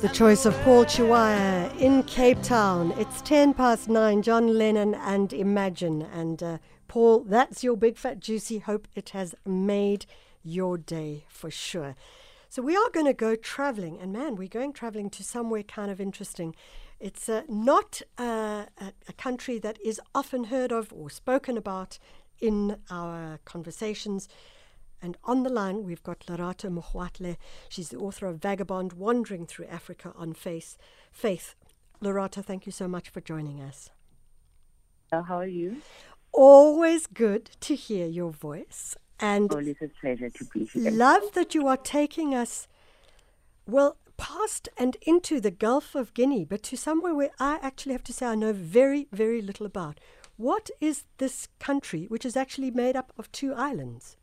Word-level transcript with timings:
The 0.00 0.08
choice 0.10 0.46
of 0.46 0.54
Paul 0.60 0.84
Chiwaya 0.84 1.76
in 1.76 2.04
Cape 2.04 2.40
Town. 2.40 2.92
It's 2.98 3.20
10 3.22 3.52
past 3.52 3.88
9, 3.88 4.22
John 4.22 4.56
Lennon 4.56 4.94
and 4.94 5.32
Imagine. 5.32 6.02
And 6.02 6.40
uh, 6.40 6.58
Paul, 6.86 7.24
that's 7.24 7.64
your 7.64 7.76
big 7.76 7.96
fat 7.96 8.20
juicy. 8.20 8.60
Hope 8.60 8.86
it 8.94 9.08
has 9.08 9.34
made 9.44 10.06
your 10.44 10.78
day 10.78 11.24
for 11.28 11.50
sure. 11.50 11.96
So 12.48 12.62
we 12.62 12.76
are 12.76 12.90
going 12.90 13.06
to 13.06 13.12
go 13.12 13.34
traveling. 13.34 13.98
And 13.98 14.12
man, 14.12 14.36
we're 14.36 14.46
going 14.46 14.72
traveling 14.72 15.10
to 15.10 15.24
somewhere 15.24 15.64
kind 15.64 15.90
of 15.90 16.00
interesting. 16.00 16.54
It's 17.00 17.28
uh, 17.28 17.42
not 17.48 18.00
uh, 18.20 18.66
a, 18.80 18.92
a 19.08 19.12
country 19.14 19.58
that 19.58 19.80
is 19.84 20.00
often 20.14 20.44
heard 20.44 20.70
of 20.70 20.92
or 20.92 21.10
spoken 21.10 21.56
about 21.56 21.98
in 22.38 22.76
our 22.88 23.40
conversations. 23.44 24.28
And 25.00 25.16
on 25.24 25.42
the 25.42 25.50
line, 25.50 25.84
we've 25.84 26.02
got 26.02 26.20
Lerato 26.26 26.68
Mogoatlhe. 26.70 27.36
She's 27.68 27.90
the 27.90 27.98
author 27.98 28.26
of 28.26 28.38
Vagabond 28.42 28.94
Wandering 28.94 29.46
Through 29.46 29.66
Africa 29.66 30.12
on 30.16 30.32
Face, 30.34 30.76
Faith. 31.12 31.54
Lerato, 32.02 32.44
thank 32.44 32.66
you 32.66 32.72
so 32.72 32.88
much 32.88 33.08
for 33.10 33.20
joining 33.20 33.60
us. 33.60 33.90
Uh, 35.12 35.22
how 35.22 35.36
are 35.36 35.46
you? 35.46 35.78
Always 36.32 37.06
good 37.06 37.50
to 37.60 37.74
hear 37.74 38.06
your 38.06 38.30
voice. 38.30 38.96
And 39.20 39.50
Always 39.52 39.76
a 39.82 39.88
pleasure 40.00 40.30
to 40.30 40.44
be 40.54 40.64
here. 40.66 40.90
love 40.90 41.32
that 41.34 41.54
you 41.54 41.66
are 41.66 41.76
taking 41.76 42.34
us, 42.34 42.68
well, 43.66 43.96
past 44.16 44.68
and 44.76 44.96
into 45.02 45.40
the 45.40 45.50
Gulf 45.50 45.94
of 45.94 46.12
Guinea, 46.14 46.44
but 46.44 46.62
to 46.64 46.76
somewhere 46.76 47.14
where 47.14 47.30
I 47.40 47.58
actually 47.62 47.92
have 47.92 48.04
to 48.04 48.12
say 48.12 48.26
I 48.26 48.34
know 48.34 48.52
very, 48.52 49.08
very 49.12 49.40
little 49.40 49.66
about. 49.66 49.98
What 50.36 50.70
is 50.80 51.04
this 51.18 51.48
country, 51.58 52.04
which 52.06 52.24
is 52.24 52.36
actually 52.36 52.70
made 52.70 52.94
up 52.96 53.12
of 53.18 53.30
two 53.32 53.52
islands? 53.54 54.16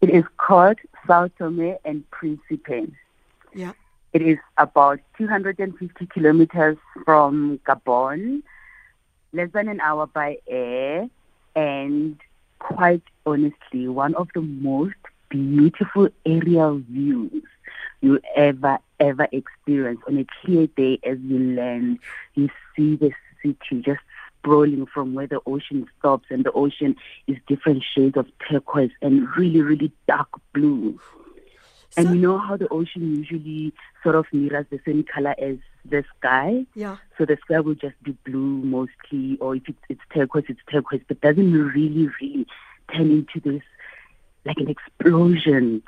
It 0.00 0.10
is 0.10 0.24
called 0.36 0.78
Sao 1.06 1.28
Tome 1.38 1.76
and 1.84 2.08
Principe. 2.10 2.92
Yeah. 3.54 3.72
It 4.12 4.22
is 4.22 4.38
about 4.56 5.00
250 5.18 6.06
kilometers 6.06 6.76
from 7.04 7.60
Gabon, 7.66 8.42
less 9.32 9.50
than 9.52 9.68
an 9.68 9.80
hour 9.80 10.06
by 10.06 10.38
air, 10.48 11.08
and 11.54 12.18
quite 12.58 13.02
honestly, 13.24 13.88
one 13.88 14.14
of 14.14 14.28
the 14.34 14.42
most 14.42 14.94
beautiful 15.28 16.08
aerial 16.24 16.78
views 16.78 17.42
you 18.00 18.20
ever, 18.34 18.78
ever 19.00 19.28
experience. 19.32 20.00
On 20.06 20.18
a 20.18 20.26
clear 20.40 20.66
day 20.68 20.98
as 21.02 21.18
you 21.20 21.38
land, 21.54 21.98
you 22.34 22.48
see 22.74 22.96
the 22.96 23.12
city 23.42 23.82
just 23.82 24.00
sprawling 24.46 24.86
from 24.86 25.14
where 25.14 25.26
the 25.26 25.40
ocean 25.46 25.86
stops, 25.98 26.26
and 26.30 26.44
the 26.44 26.52
ocean 26.52 26.94
is 27.26 27.36
different 27.48 27.82
shades 27.82 28.16
of 28.16 28.26
turquoise 28.48 28.92
and 29.02 29.26
really, 29.36 29.60
really 29.60 29.92
dark 30.06 30.28
blue. 30.54 30.98
And 31.96 32.08
So- 32.08 32.12
you 32.12 32.20
know 32.20 32.38
how 32.38 32.56
the 32.56 32.68
ocean 32.68 33.16
usually 33.16 33.72
sort 34.02 34.14
of 34.14 34.26
mirrors 34.32 34.66
the 34.70 34.78
same 34.84 35.02
color 35.02 35.34
as 35.38 35.56
the 35.84 36.04
sky? 36.18 36.66
Yeah. 36.74 36.96
So 37.18 37.24
the 37.24 37.38
sky 37.44 37.60
will 37.60 37.74
just 37.74 38.00
be 38.02 38.16
blue 38.24 38.62
mostly, 38.62 39.36
or 39.40 39.56
if 39.56 39.68
it's, 39.68 39.78
it's 39.88 40.00
turquoise, 40.14 40.44
it's 40.48 40.60
turquoise, 40.70 41.02
but 41.08 41.20
doesn't 41.20 41.52
really, 41.52 42.08
really 42.20 42.46
turn 42.94 43.10
into 43.10 43.40
this 43.40 43.62
like 44.44 44.58
an 44.58 44.68
explosion 44.68 45.82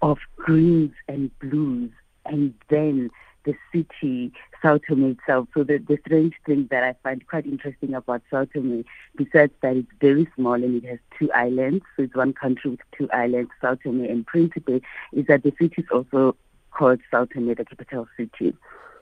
of 0.00 0.18
greens 0.36 0.94
and 1.08 1.30
blues, 1.40 1.90
and 2.24 2.54
then 2.68 3.10
the 3.48 3.56
city, 3.72 4.32
Sao 4.60 4.78
Tome 4.78 5.12
itself. 5.12 5.48
So 5.54 5.64
the, 5.64 5.78
the 5.78 5.98
strange 6.06 6.34
thing 6.46 6.68
that 6.70 6.84
I 6.84 6.94
find 7.02 7.26
quite 7.26 7.46
interesting 7.46 7.94
about 7.94 8.22
Sao 8.30 8.44
Tome, 8.44 8.84
besides 9.16 9.52
that 9.62 9.76
it's 9.76 9.88
very 10.00 10.28
small 10.36 10.54
and 10.54 10.82
it 10.82 10.88
has 10.88 10.98
two 11.18 11.30
islands, 11.32 11.84
so 11.96 12.02
it's 12.02 12.14
one 12.14 12.32
country 12.32 12.72
with 12.72 12.80
two 12.96 13.08
islands, 13.12 13.50
Sao 13.60 13.74
Tome 13.76 14.04
and 14.04 14.26
Principe, 14.26 14.82
is 15.12 15.26
that 15.26 15.42
the 15.42 15.52
city 15.58 15.82
is 15.82 15.88
also 15.92 16.36
called 16.70 17.00
Sao 17.10 17.24
Tome, 17.24 17.54
the 17.54 17.64
capital 17.64 18.06
city. 18.16 18.56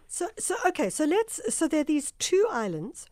So, 0.08 0.28
so 0.39 0.55
okay, 0.67 0.89
so 0.91 1.05
let's. 1.05 1.41
So 1.55 1.67
there 1.67 1.80
are 1.80 1.84
these 1.84 2.12
two 2.19 2.47
islands, 2.50 3.06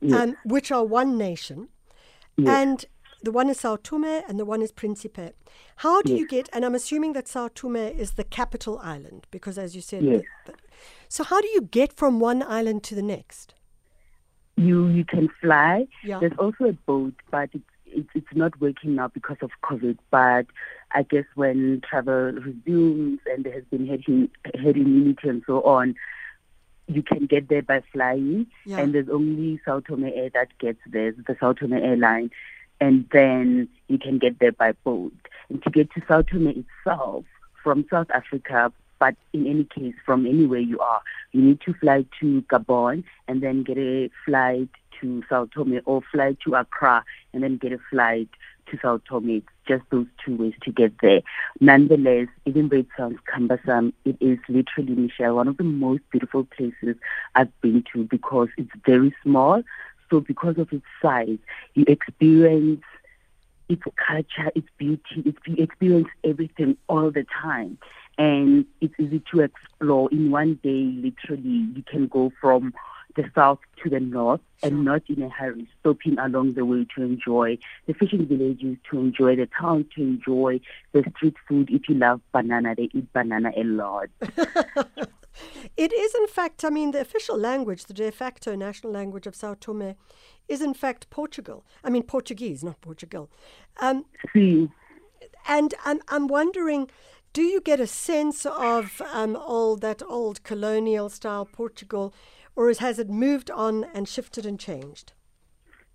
Yes. 0.00 0.28
um, 0.28 0.36
which 0.44 0.70
are 0.70 0.84
one 0.84 1.18
nation, 1.18 1.68
Yes. 2.36 2.48
and 2.48 2.84
the 3.22 3.32
one 3.32 3.48
is 3.50 3.60
Sao 3.60 3.76
Tome 3.76 4.04
and 4.28 4.38
the 4.38 4.44
one 4.44 4.62
is 4.62 4.70
Principe. 4.72 5.32
How 5.76 6.02
do 6.02 6.14
you 6.14 6.26
get? 6.26 6.48
And 6.52 6.64
I'm 6.64 6.74
assuming 6.74 7.12
that 7.14 7.26
Sao 7.28 7.48
Tome 7.48 7.76
is 7.76 8.12
the 8.12 8.24
capital 8.24 8.78
island 8.82 9.26
because, 9.30 9.58
as 9.58 9.74
you 9.74 9.82
said, 9.82 10.02
Yes. 10.04 10.22
the- 10.46 10.52
the- 10.52 10.58
so 11.08 11.24
how 11.24 11.40
do 11.40 11.48
you 11.48 11.62
get 11.62 11.92
from 11.92 12.20
one 12.20 12.42
island 12.42 12.82
to 12.84 12.94
the 12.94 13.02
next? 13.02 13.54
you 14.56 14.88
you 14.88 15.04
can 15.04 15.28
fly. 15.40 15.86
Yeah. 16.02 16.18
There's 16.18 16.36
also 16.36 16.64
a 16.64 16.72
boat, 16.72 17.14
but 17.30 17.48
it's 17.52 17.64
it's 17.86 18.08
it's 18.14 18.34
not 18.34 18.60
working 18.60 18.96
now 18.96 19.06
because 19.06 19.36
of 19.40 19.50
COVID. 19.62 19.98
But 20.10 20.46
I 20.90 21.04
guess 21.04 21.26
when 21.36 21.80
travel 21.88 22.32
resumes 22.32 23.20
and 23.26 23.44
there 23.44 23.52
has 23.52 23.62
been 23.70 23.86
herd, 23.86 24.02
im- 24.08 24.30
herd 24.60 24.76
immunity 24.76 25.28
and 25.28 25.44
so 25.46 25.62
on, 25.62 25.94
you 26.88 27.04
can 27.04 27.26
get 27.26 27.48
there 27.48 27.62
by 27.62 27.82
flying. 27.92 28.48
Yeah. 28.66 28.78
And 28.80 28.92
there's 28.92 29.08
only 29.08 29.60
Sao 29.64 29.78
Tome 29.78 30.06
Air 30.06 30.30
that 30.34 30.48
gets 30.58 30.80
there, 30.86 31.12
the 31.12 31.36
Sao 31.38 31.52
Tome 31.52 31.74
Airline. 31.74 32.30
And 32.80 33.08
then 33.12 33.68
you 33.88 33.98
can 33.98 34.18
get 34.18 34.38
there 34.38 34.52
by 34.52 34.72
boat. 34.84 35.12
And 35.48 35.62
to 35.62 35.70
get 35.70 35.90
to 35.92 36.02
Sao 36.06 36.22
Tome 36.22 36.48
itself 36.48 37.24
from 37.62 37.84
South 37.90 38.10
Africa, 38.12 38.72
but 38.98 39.14
in 39.32 39.46
any 39.46 39.64
case, 39.64 39.94
from 40.04 40.26
anywhere 40.26 40.60
you 40.60 40.78
are, 40.80 41.00
you 41.32 41.42
need 41.42 41.60
to 41.62 41.74
fly 41.74 42.04
to 42.20 42.42
Gabon 42.42 43.04
and 43.26 43.42
then 43.42 43.62
get 43.62 43.78
a 43.78 44.10
flight 44.24 44.68
to 45.00 45.22
Sao 45.28 45.48
Tome 45.54 45.80
or 45.84 46.02
fly 46.12 46.36
to 46.44 46.54
Accra 46.54 47.04
and 47.32 47.42
then 47.42 47.56
get 47.56 47.72
a 47.72 47.78
flight 47.90 48.28
to 48.70 48.78
Sao 48.80 49.00
Tome. 49.08 49.30
It's 49.30 49.46
just 49.66 49.84
those 49.90 50.06
two 50.24 50.36
ways 50.36 50.54
to 50.62 50.72
get 50.72 50.92
there. 51.00 51.22
Nonetheless, 51.60 52.28
even 52.46 52.68
though 52.68 52.78
it 52.78 52.88
sounds 52.96 53.18
cumbersome, 53.32 53.92
it 54.04 54.16
is 54.20 54.38
literally, 54.48 54.94
Michelle, 54.94 55.36
one 55.36 55.48
of 55.48 55.56
the 55.56 55.64
most 55.64 56.02
beautiful 56.10 56.44
places 56.44 56.96
I've 57.34 57.60
been 57.60 57.84
to 57.92 58.04
because 58.04 58.48
it's 58.56 58.70
very 58.84 59.14
small. 59.22 59.62
So 60.10 60.20
because 60.20 60.58
of 60.58 60.72
its 60.72 60.84
size, 61.02 61.38
you 61.74 61.84
experience 61.86 62.82
its 63.68 63.82
culture, 64.06 64.50
its 64.54 64.68
beauty, 64.78 65.22
its, 65.24 65.38
you 65.46 65.62
experience 65.62 66.08
everything 66.24 66.76
all 66.88 67.10
the 67.10 67.26
time. 67.42 67.78
And 68.16 68.64
it's 68.80 68.94
easy 68.98 69.22
to 69.30 69.40
explore. 69.40 70.08
In 70.10 70.30
one 70.30 70.58
day, 70.62 70.92
literally, 70.96 71.68
you 71.74 71.82
can 71.86 72.08
go 72.08 72.32
from 72.40 72.72
the 73.16 73.30
south 73.34 73.58
to 73.82 73.90
the 73.90 74.00
north 74.00 74.40
and 74.62 74.84
not 74.84 75.02
in 75.08 75.22
a 75.22 75.28
hurry, 75.28 75.68
stopping 75.80 76.18
along 76.18 76.54
the 76.54 76.64
way 76.64 76.86
to 76.96 77.02
enjoy 77.02 77.58
the 77.86 77.94
fishing 77.94 78.26
villages, 78.26 78.76
to 78.90 78.98
enjoy 78.98 79.36
the 79.36 79.48
town, 79.60 79.86
to 79.94 80.02
enjoy 80.02 80.60
the 80.92 81.04
street 81.16 81.34
food. 81.48 81.68
If 81.70 81.88
you 81.88 81.96
love 81.96 82.20
banana, 82.32 82.74
they 82.74 82.88
eat 82.92 83.12
banana 83.12 83.52
a 83.56 83.64
lot. 83.64 84.08
It 85.76 85.92
is, 85.92 86.14
in 86.14 86.26
fact, 86.26 86.64
I 86.64 86.70
mean, 86.70 86.90
the 86.90 87.00
official 87.00 87.38
language, 87.38 87.84
the 87.84 87.94
de 87.94 88.10
facto 88.10 88.54
national 88.56 88.92
language 88.92 89.26
of 89.26 89.34
Sao 89.34 89.54
Tome, 89.54 89.94
is 90.48 90.60
in 90.60 90.74
fact 90.74 91.10
Portugal. 91.10 91.64
I 91.84 91.90
mean, 91.90 92.02
Portuguese, 92.02 92.64
not 92.64 92.80
Portugal. 92.80 93.30
Um, 93.80 94.04
See, 94.34 94.68
And 95.46 95.74
I'm, 95.84 96.00
I'm 96.08 96.26
wondering, 96.28 96.90
do 97.32 97.42
you 97.42 97.60
get 97.60 97.80
a 97.80 97.86
sense 97.86 98.46
of 98.46 99.00
um, 99.12 99.36
old 99.36 99.80
that 99.82 100.02
old 100.02 100.42
colonial 100.42 101.08
style 101.08 101.44
Portugal, 101.46 102.14
or 102.56 102.72
has 102.72 102.98
it 102.98 103.08
moved 103.08 103.50
on 103.50 103.84
and 103.94 104.08
shifted 104.08 104.46
and 104.46 104.58
changed? 104.58 105.12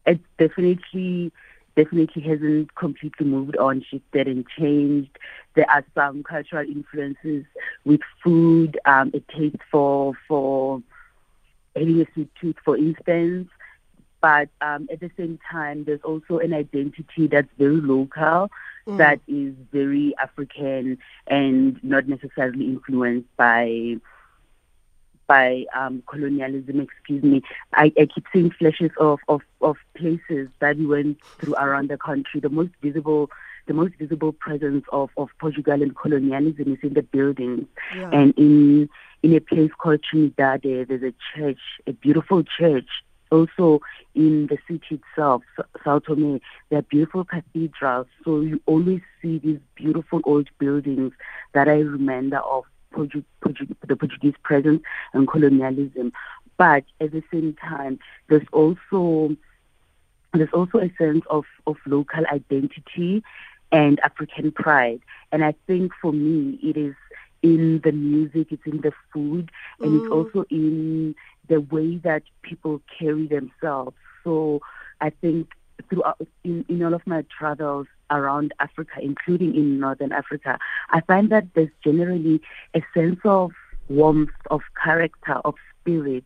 it 0.05 0.19
definitely 0.37 1.31
definitely 1.75 2.22
hasn't 2.22 2.75
completely 2.75 3.25
moved 3.25 3.57
on, 3.57 3.84
shifted 3.89 4.28
and 4.28 4.47
changed. 4.47 5.17
There 5.56 5.69
are 5.69 5.84
some 5.95 6.23
cultural 6.23 6.67
influences 6.67 7.45
with 7.85 8.01
food, 8.23 8.79
um, 8.85 9.11
a 9.13 9.19
taste 9.35 9.61
for 9.72 10.13
for 10.28 10.81
having 11.75 12.01
a 12.01 12.06
sweet 12.13 12.29
tooth, 12.39 12.56
for 12.63 12.78
instance. 12.78 13.50
But 14.22 14.50
um, 14.61 14.88
at 14.89 15.01
the 15.01 15.11
same 15.17 15.38
time, 15.51 15.84
there's 15.84 16.01
also 16.03 16.38
an 16.38 16.53
identity 16.53 17.28
that's 17.28 17.50
very 17.57 17.81
local, 17.81 18.50
that 18.88 19.19
is 19.28 19.53
very 19.72 20.13
African 20.17 20.97
and 21.28 21.84
not 21.84 22.07
necessarily 22.07 22.66
influenced 22.66 23.28
by 23.35 23.97
by 25.28 25.66
um, 25.75 26.03
colonialism, 26.08 26.79
excuse 26.79 27.23
me. 27.23 27.41
I, 27.73 27.91
I 27.97 28.05
keep 28.05 28.25
seeing 28.31 28.52
flashes 28.52 28.91
of, 28.99 29.20
of, 29.28 29.41
of 29.61 29.78
places 29.96 30.49
that 30.59 30.78
we 30.78 30.85
went 30.85 31.17
through 31.40 31.55
around 31.55 31.90
the 31.90 31.97
country. 31.97 32.40
The 32.40 32.49
most 32.49 32.72
visible 32.81 33.29
the 33.66 33.73
most 33.73 33.93
visible 33.96 34.34
presence 34.34 34.84
of, 34.91 35.09
of 35.17 35.29
Portugal 35.40 35.81
and 35.81 35.96
colonialism 35.96 36.73
is 36.73 36.79
in 36.84 36.93
the 36.93 37.02
buildings. 37.02 37.66
Yeah. 37.96 38.09
And 38.11 38.34
in 38.37 38.90
in 39.22 39.34
a 39.34 39.40
place 39.40 39.72
called 39.78 40.02
Trindade, 40.02 40.87
there's 40.87 41.02
a 41.02 41.14
church, 41.34 41.59
a 41.87 41.93
beautiful 41.93 42.43
church. 42.43 42.90
Also 43.31 43.81
in 44.14 44.47
the 44.47 44.58
city 44.67 45.02
itself, 45.02 45.41
Sao 45.84 45.99
Tome, 45.99 46.40
there 46.70 46.79
are 46.79 46.84
beautiful 46.84 47.25
cathedrals. 47.25 48.05
So 48.23 48.41
you 48.41 48.61
always 48.66 49.02
see 49.22 49.40
these 49.40 49.59
beautiful 49.75 50.22
old 50.25 50.49
buildings 50.59 51.14
that 51.53 51.67
I 51.67 51.79
remember 51.79 52.37
of 52.37 52.66
Portu- 52.93 53.25
Portu- 53.43 53.75
the 53.87 53.95
Portuguese 53.95 54.35
presence 54.43 54.81
and 55.13 55.28
colonialism. 55.28 56.13
But 56.57 56.84
at 57.01 57.11
the 57.11 57.23
same 57.31 57.55
time, 57.55 57.99
there's 58.29 58.47
also 58.51 59.35
there's 60.34 60.53
also 60.53 60.79
a 60.79 60.91
sense 60.97 61.23
of, 61.29 61.45
of 61.67 61.78
local 61.85 62.23
identity 62.31 63.23
and 63.72 63.99
African 64.01 64.51
pride. 64.51 65.01
And 65.31 65.43
I 65.43 65.53
think 65.67 65.91
for 66.01 66.11
me, 66.11 66.59
it 66.63 66.78
is 66.78 66.95
in 67.43 67.81
the 67.84 67.91
music, 67.91 68.47
it's 68.51 68.66
in 68.66 68.81
the 68.81 68.93
food, 69.13 69.51
and 69.81 69.91
Mm. 69.91 69.97
it's 70.03 70.11
also 70.11 70.46
in 70.49 71.16
the 71.49 71.61
way 71.61 71.97
that 71.97 72.23
people 72.41 72.81
carry 72.97 73.28
themselves. 73.28 73.96
So 74.23 74.61
I 75.01 75.09
think 75.09 75.49
throughout 75.90 76.20
in, 76.44 76.66
in 76.70 76.84
all 76.84 76.94
of 76.94 77.06
my 77.06 77.24
travels 77.38 77.88
around 78.09 78.53
Africa, 78.59 78.94
including 79.02 79.56
in 79.56 79.80
Northern 79.80 80.12
Africa, 80.12 80.59
I 80.90 81.02
find 81.02 81.32
that 81.32 81.46
there's 81.56 81.70
generally 81.84 82.41
a 82.76 82.82
sense 82.94 83.20
of 83.26 83.52
warmth, 83.90 84.30
of 84.52 84.62
character, 84.84 85.35
of 85.46 85.56
spirit, 85.82 86.26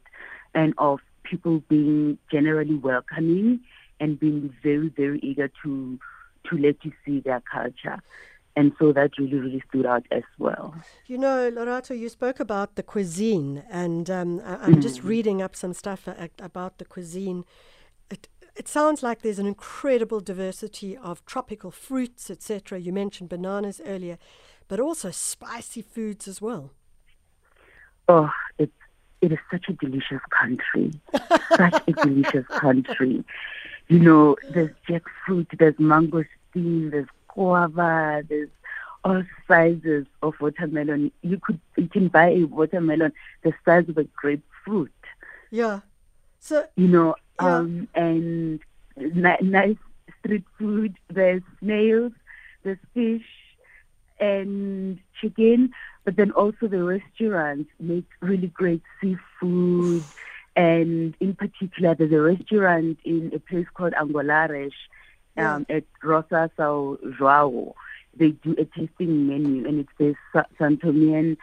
and 0.54 0.74
of 0.78 1.00
people 1.24 1.62
being 1.70 2.18
generally 2.32 2.76
welcoming 2.76 3.60
and 4.00 4.20
being 4.20 4.54
very, 4.64 4.90
very 4.90 5.20
eager 5.20 5.50
to 5.64 6.00
to 6.50 6.58
let 6.58 6.76
you 6.86 6.94
see 7.06 7.20
their 7.20 7.42
culture. 7.52 8.02
And 8.56 8.72
so 8.80 8.92
that 8.94 9.12
really, 9.20 9.36
really 9.36 9.64
stood 9.70 9.86
out 9.86 10.06
as 10.12 10.24
well. 10.40 10.74
You 11.06 11.18
know, 11.18 11.52
Lerato, 11.52 11.98
you 11.98 12.10
spoke 12.10 12.40
about 12.40 12.76
the 12.76 12.84
cuisine, 12.84 13.64
and 13.70 14.10
um, 14.10 14.42
I, 14.44 14.56
I'm 14.56 14.82
just 14.82 15.02
Mm. 15.02 15.10
reading 15.10 15.42
up 15.42 15.56
some 15.56 15.74
stuff 15.74 16.08
about 16.40 16.78
the 16.80 16.86
cuisine. 16.86 17.44
It, 18.58 18.68
sounds 18.68 19.04
like 19.04 19.22
there's 19.22 19.40
an 19.40 19.46
incredible 19.46 20.20
diversity 20.20 20.98
of 20.98 21.26
tropical 21.26 21.72
fruits, 21.72 22.30
etc. 22.30 22.80
You 22.80 22.92
mentioned 22.92 23.30
bananas 23.30 23.82
earlier, 23.86 24.18
but 24.68 24.80
also 24.80 25.12
spicy 25.12 25.82
foods 25.82 26.28
as 26.28 26.42
well. 26.42 26.72
Oh, 28.08 28.32
it's 28.58 28.72
it 29.22 29.32
is 29.32 29.40
such 29.52 29.66
a 29.70 29.74
delicious 29.74 30.22
country. 30.30 30.92
such 31.56 31.84
a 31.88 31.92
delicious 31.92 32.46
country. 32.48 33.24
You 33.88 34.00
know, 34.00 34.36
there's 34.50 34.72
jackfruit, 34.88 35.48
there's 35.58 35.76
mangosteen, 35.76 36.92
there's 36.92 37.08
guava, 37.28 38.24
there's 38.28 38.50
all 39.04 39.24
sizes 39.48 40.06
of 40.22 40.34
watermelon. 40.40 41.12
You 41.22 41.40
could 41.40 41.60
you 41.78 41.88
can 41.88 42.08
buy 42.10 42.30
a 42.30 42.44
watermelon 42.44 43.14
the 43.44 43.54
size 43.66 43.88
of 43.88 43.98
a 43.98 44.04
grapefruit. 44.04 44.92
Yeah. 45.52 45.82
So, 46.48 46.66
You 46.78 46.88
know, 46.88 47.16
Yeah. 47.42 47.58
um, 47.58 47.88
and 47.94 48.60
ni- 48.96 49.44
nice 49.44 49.76
street 50.20 50.46
food. 50.58 50.96
There's 51.10 51.44
snails, 51.60 52.14
there's 52.64 52.80
fish, 52.94 53.28
and 54.20 54.98
chicken. 55.22 55.74
But 56.06 56.16
then 56.16 56.32
also 56.32 56.68
the 56.68 56.84
restaurants 56.84 57.70
make 57.80 58.06
really 58.22 58.48
great 58.48 58.82
seafood. 59.02 60.04
And 60.56 61.14
in 61.20 61.36
particular, 61.36 61.94
there's 61.96 62.14
a 62.14 62.22
restaurant 62.22 62.98
in 63.04 63.32
a 63.36 63.40
place 63.40 63.68
called 63.74 63.94
Angolares 63.94 64.72
um, 65.38 65.66
at 65.70 65.84
Roça 66.02 66.50
Sao 66.56 66.98
Joao. 67.20 67.76
They 68.16 68.32
do 68.32 68.56
a 68.58 68.66
tasting 68.66 69.28
menu, 69.28 69.68
and 69.68 69.82
it's 69.82 69.96
the 70.00 70.16
Sa- 70.34 70.50
Santomian 70.60 71.38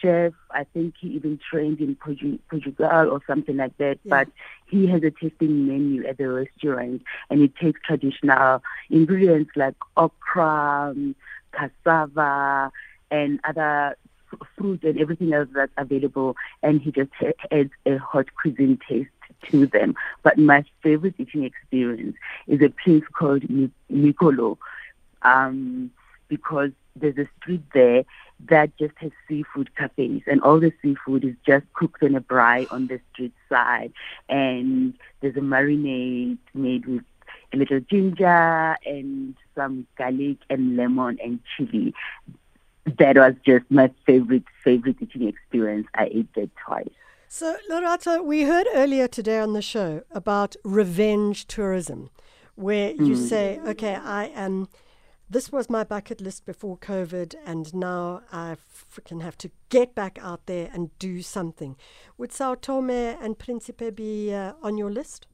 chef. 0.00 0.32
I 0.50 0.64
think 0.64 0.94
he 1.00 1.08
even 1.08 1.38
trained 1.50 1.80
in 1.80 1.96
Portu- 1.96 2.38
Portugal 2.50 3.10
or 3.10 3.20
something 3.26 3.56
like 3.56 3.76
that. 3.78 3.98
Yeah. 4.04 4.24
But 4.24 4.28
he 4.66 4.86
has 4.88 5.02
a 5.02 5.10
tasting 5.10 5.66
menu 5.66 6.06
at 6.06 6.18
the 6.18 6.28
restaurant, 6.28 7.02
and 7.30 7.42
it 7.42 7.56
takes 7.56 7.80
traditional 7.82 8.62
ingredients 8.90 9.50
like 9.56 9.74
okra, 9.96 10.90
um, 10.90 11.14
cassava, 11.52 12.70
and 13.10 13.40
other 13.44 13.96
fruit 14.56 14.82
and 14.84 15.00
everything 15.00 15.32
else 15.32 15.48
that's 15.54 15.72
available, 15.76 16.36
and 16.62 16.80
he 16.82 16.92
just 16.92 17.10
adds 17.50 17.70
a 17.86 17.96
haute 17.96 18.28
cuisine 18.40 18.78
taste 18.88 19.10
to 19.50 19.66
them. 19.66 19.94
But 20.22 20.38
my 20.38 20.64
favorite 20.82 21.14
eating 21.18 21.44
experience 21.44 22.16
is 22.46 22.60
a 22.60 22.68
place 22.68 23.04
called 23.12 23.44
Nicolo, 23.88 24.58
um, 25.22 25.90
because 26.28 26.70
there's 26.96 27.16
a 27.16 27.28
street 27.40 27.62
there 27.72 28.04
that 28.46 28.76
just 28.78 28.94
has 28.98 29.10
seafood 29.26 29.74
cafes, 29.76 30.22
and 30.26 30.40
all 30.42 30.60
the 30.60 30.72
seafood 30.80 31.24
is 31.24 31.34
just 31.46 31.64
cooked 31.72 32.02
in 32.02 32.14
a 32.14 32.20
braai 32.20 32.70
on 32.72 32.86
the 32.86 33.00
street 33.12 33.34
side, 33.48 33.92
and 34.28 34.94
there's 35.20 35.36
a 35.36 35.40
marinade 35.40 36.38
made 36.54 36.86
with 36.86 37.02
a 37.52 37.56
little 37.56 37.80
ginger 37.80 38.76
and 38.86 39.34
some 39.54 39.86
garlic 39.96 40.38
and 40.50 40.76
lemon 40.76 41.18
and 41.22 41.40
chili. 41.56 41.94
That 42.98 43.16
was 43.16 43.34
just 43.44 43.64
my 43.70 43.90
favorite, 44.06 44.44
favorite 44.64 44.96
eating 45.00 45.28
experience. 45.28 45.86
I 45.94 46.08
ate 46.12 46.32
that 46.34 46.50
twice. 46.64 46.88
so 47.28 47.56
Lerato, 47.70 48.24
we 48.24 48.42
heard 48.42 48.66
earlier 48.74 49.08
today 49.08 49.38
on 49.38 49.52
the 49.52 49.62
show 49.62 50.02
about 50.10 50.56
revenge 50.64 51.46
tourism, 51.46 52.10
where 52.54 52.92
you 52.92 53.14
mm. 53.14 53.28
say, 53.28 53.60
okay, 53.66 53.94
I 53.96 54.26
am. 54.26 54.68
This 55.30 55.52
was 55.52 55.68
my 55.68 55.84
bucket 55.84 56.22
list 56.22 56.46
before 56.46 56.78
COVID, 56.78 57.34
and 57.44 57.74
now 57.74 58.22
I 58.32 58.56
freaking 58.72 59.20
have 59.20 59.36
to 59.38 59.50
get 59.68 59.94
back 59.94 60.18
out 60.22 60.46
there 60.46 60.70
and 60.72 60.98
do 60.98 61.20
something. 61.20 61.76
Would 62.16 62.32
Sao 62.32 62.54
Tome 62.54 62.88
and 62.88 63.38
Principe 63.38 63.90
be 63.90 64.32
uh, 64.32 64.54
on 64.62 64.78
your 64.78 64.90
list? 64.90 65.26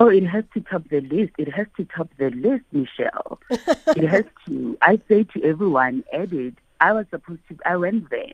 Oh, 0.00 0.08
it 0.08 0.26
has 0.26 0.42
to 0.54 0.60
top 0.62 0.88
the 0.88 1.00
list. 1.00 1.32
It 1.38 1.54
has 1.54 1.68
to 1.76 1.84
top 1.84 2.10
the 2.18 2.30
list, 2.30 2.64
Michelle. 2.72 3.38
it 3.50 4.08
has 4.08 4.24
to. 4.48 4.76
I 4.82 5.00
say 5.08 5.22
to 5.32 5.44
everyone, 5.44 6.02
edit. 6.12 6.54
I 6.80 6.92
was 6.92 7.06
supposed 7.10 7.42
to. 7.50 7.58
I 7.64 7.76
went 7.76 8.10
there 8.10 8.32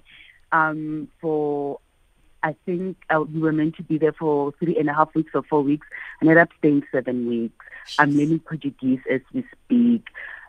um, 0.50 1.08
for. 1.20 1.78
I 2.42 2.54
think 2.64 2.96
uh, 3.10 3.20
we 3.20 3.40
were 3.40 3.52
meant 3.52 3.76
to 3.76 3.82
be 3.82 3.98
there 3.98 4.14
for 4.14 4.52
three 4.52 4.78
and 4.78 4.88
a 4.88 4.94
half 4.94 5.14
weeks 5.14 5.32
or 5.34 5.42
four 5.42 5.60
weeks. 5.60 5.86
And 6.22 6.30
I 6.30 6.32
ended 6.32 6.42
up 6.42 6.56
staying 6.58 6.84
seven 6.90 7.28
weeks. 7.28 7.66
I'm 7.98 8.16
learning 8.16 8.40
Portuguese 8.40 9.00
as 9.10 9.20
we 9.34 9.44
speak. 9.52 10.06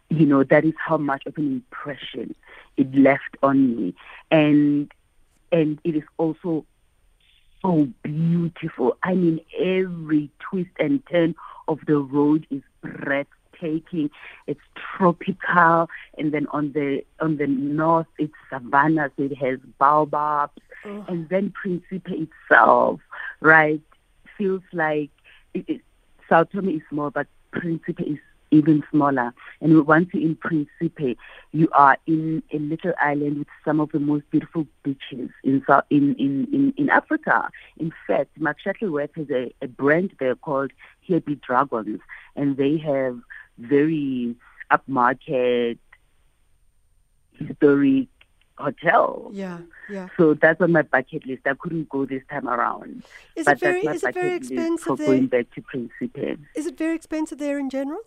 You 0.09 0.25
know 0.25 0.43
that 0.43 0.65
is 0.65 0.73
how 0.83 0.97
much 0.97 1.25
of 1.25 1.37
an 1.37 1.51
impression 1.51 2.35
it 2.77 2.93
left 2.95 3.37
on 3.43 3.75
me, 3.75 3.93
and 4.31 4.91
and 5.51 5.79
it 5.83 5.95
is 5.95 6.03
also 6.17 6.65
so 7.61 7.87
beautiful. 8.03 8.97
I 9.03 9.13
mean, 9.15 9.39
every 9.57 10.29
twist 10.39 10.69
and 10.79 11.01
turn 11.07 11.35
of 11.67 11.79
the 11.85 11.97
road 11.97 12.45
is 12.49 12.61
breathtaking. 12.81 14.09
It's 14.47 14.59
tropical, 14.75 15.89
and 16.17 16.31
then 16.31 16.47
on 16.51 16.71
the 16.73 17.03
on 17.19 17.37
the 17.37 17.47
north, 17.47 18.07
it's 18.17 18.33
savanna, 18.49 19.11
so 19.17 19.23
it 19.23 19.37
has 19.37 19.59
baobabs, 19.79 20.51
Oh. 20.85 21.05
and 21.07 21.27
then 21.29 21.51
Principe 21.51 22.27
itself, 22.27 23.01
right, 23.41 23.81
feels 24.37 24.61
like 24.71 25.09
it, 25.53 25.65
it, 25.67 25.81
Sao 26.29 26.43
Tome 26.43 26.69
is 26.69 26.81
small, 26.89 27.09
but 27.11 27.27
Principe 27.51 28.03
is 28.03 28.19
even 28.51 28.83
smaller. 28.91 29.33
And 29.61 29.85
once 29.85 30.09
you're 30.13 30.23
in 30.23 30.35
Principe, 30.35 31.17
you 31.51 31.69
are 31.73 31.97
in 32.07 32.43
a 32.53 32.57
little 32.57 32.93
island 33.01 33.39
with 33.39 33.47
some 33.63 33.79
of 33.79 33.91
the 33.91 33.99
most 33.99 34.29
beautiful 34.31 34.67
beaches 34.83 35.29
in 35.43 35.63
in, 35.89 36.15
in, 36.15 36.47
in, 36.53 36.73
in 36.77 36.89
Africa. 36.89 37.49
In 37.77 37.91
fact, 38.07 38.31
Mark 38.39 38.57
Shuttleworth 38.59 39.11
has 39.15 39.29
a, 39.29 39.53
a 39.61 39.67
brand 39.67 40.11
there 40.19 40.35
called 40.35 40.71
Here 41.01 41.19
Be 41.19 41.35
Dragons, 41.35 41.99
and 42.35 42.57
they 42.57 42.77
have 42.77 43.19
very 43.57 44.35
upmarket, 44.71 45.77
historic 47.33 48.07
hotel. 48.57 49.29
Yeah, 49.33 49.59
yeah. 49.89 50.09
So 50.17 50.33
that's 50.33 50.61
on 50.61 50.71
my 50.71 50.83
bucket 50.83 51.25
list. 51.25 51.41
I 51.45 51.53
couldn't 51.53 51.89
go 51.89 52.05
this 52.05 52.23
time 52.29 52.47
around. 52.47 53.03
Is 53.35 53.45
but 53.45 53.57
it 53.57 53.59
very 53.59 53.85
that's 53.85 53.97
is 53.97 54.03
my 54.03 54.09
it 54.09 54.15
very 54.15 54.35
expensive 54.35 54.97
there? 54.97 55.07
going 55.07 55.27
back 55.27 55.51
to 55.55 55.61
Principe. 55.61 56.37
Is 56.55 56.65
it 56.65 56.77
very 56.77 56.95
expensive 56.95 57.37
there 57.37 57.57
in 57.59 57.69
general? 57.69 58.01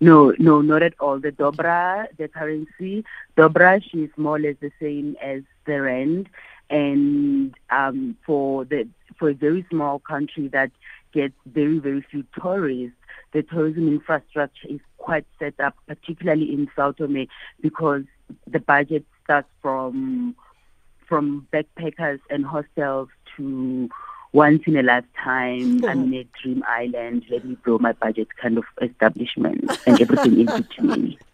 No, 0.00 0.34
no, 0.38 0.60
not 0.60 0.82
at 0.82 0.94
all. 1.00 1.18
The 1.18 1.32
Dobra, 1.32 2.06
the 2.16 2.28
currency, 2.28 3.04
Dobra, 3.36 3.82
she's 3.82 4.10
more 4.16 4.36
or 4.36 4.40
less 4.40 4.56
the 4.60 4.72
same 4.80 5.16
as 5.22 5.42
the 5.66 5.80
rand. 5.80 6.28
And 6.70 7.54
um, 7.70 8.16
for 8.24 8.64
the 8.64 8.88
for 9.18 9.30
a 9.30 9.34
very 9.34 9.66
small 9.70 9.98
country 9.98 10.48
that 10.48 10.70
gets 11.12 11.34
very 11.46 11.78
very 11.78 12.00
few 12.10 12.24
tourists, 12.40 12.96
the 13.32 13.42
tourism 13.42 13.88
infrastructure 13.88 14.68
is 14.68 14.80
quite 14.98 15.26
set 15.38 15.58
up, 15.60 15.74
particularly 15.86 16.52
in 16.52 16.70
Sao 16.74 16.92
Tome, 16.92 17.26
because 17.60 18.04
the 18.46 18.60
budget 18.60 19.04
starts 19.24 19.48
from 19.60 20.34
from 21.06 21.46
backpackers 21.52 22.20
and 22.30 22.46
hostels 22.46 23.08
to 23.36 23.90
once 24.32 24.62
in 24.66 24.76
a 24.76 24.82
lifetime, 24.82 25.84
I'm 25.84 26.12
in 26.12 26.14
a 26.14 26.24
dream 26.42 26.64
island, 26.66 27.24
let 27.30 27.44
me 27.44 27.56
blow 27.64 27.78
my 27.78 27.92
budget 27.92 28.28
kind 28.40 28.58
of 28.58 28.64
establishment 28.80 29.78
and 29.86 30.00
everything 30.00 30.40
in 30.40 30.46
between. 30.46 31.18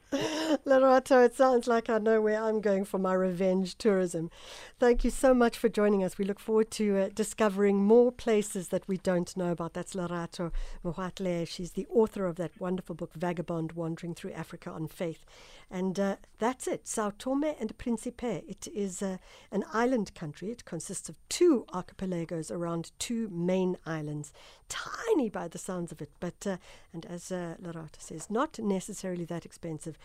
Lerato, 0.64 1.24
it 1.24 1.34
sounds 1.34 1.66
like 1.66 1.88
I 1.88 1.98
know 1.98 2.20
where 2.20 2.42
I'm 2.42 2.60
going 2.60 2.84
for 2.84 2.98
my 2.98 3.12
revenge 3.12 3.76
tourism. 3.76 4.30
Thank 4.78 5.04
you 5.04 5.10
so 5.10 5.34
much 5.34 5.58
for 5.58 5.68
joining 5.68 6.04
us. 6.04 6.18
We 6.18 6.24
look 6.24 6.40
forward 6.40 6.70
to 6.72 6.98
uh, 6.98 7.08
discovering 7.14 7.82
more 7.82 8.12
places 8.12 8.68
that 8.68 8.86
we 8.86 8.98
don't 8.98 9.36
know 9.36 9.52
about. 9.52 9.74
That's 9.74 9.94
Lerato 9.94 10.52
Mogoatlhe. 10.84 11.46
She's 11.48 11.72
the 11.72 11.86
author 11.90 12.26
of 12.26 12.36
that 12.36 12.60
wonderful 12.60 12.94
book, 12.94 13.14
Vagabond 13.14 13.72
Wandering 13.72 14.14
Through 14.14 14.32
Africa 14.32 14.70
on 14.70 14.88
Faith. 14.88 15.24
And 15.70 16.00
uh, 16.00 16.16
that's 16.38 16.66
it, 16.66 16.88
Sao 16.88 17.12
Tome 17.18 17.54
and 17.60 17.76
Principe. 17.76 18.42
It 18.48 18.68
is 18.74 19.02
uh, 19.02 19.18
an 19.52 19.64
island 19.72 20.14
country. 20.14 20.50
It 20.50 20.64
consists 20.64 21.10
of 21.10 21.16
two 21.28 21.66
archipelagos 21.74 22.50
around 22.50 22.92
two 22.98 23.28
main 23.28 23.76
islands, 23.84 24.32
tiny 24.70 25.28
by 25.28 25.46
the 25.46 25.58
sounds 25.58 25.92
of 25.92 26.00
it, 26.00 26.10
but, 26.20 26.46
uh, 26.46 26.56
and 26.94 27.04
as 27.04 27.30
uh, 27.30 27.56
Lerato 27.62 27.98
says, 27.98 28.30
not 28.30 28.58
necessarily 28.58 29.26
that 29.26 29.44
expensive 29.44 29.98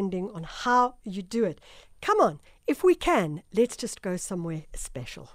depending 0.00 0.30
on 0.34 0.44
how 0.44 0.94
you 1.04 1.20
do 1.20 1.44
it. 1.44 1.60
Come 2.00 2.20
on, 2.20 2.40
if 2.66 2.82
we 2.82 2.94
can, 2.94 3.42
let's 3.52 3.76
just 3.76 4.00
go 4.00 4.16
somewhere 4.16 4.62
special. 4.74 5.28